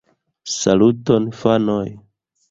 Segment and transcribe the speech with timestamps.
[0.59, 1.85] Saluton fanoj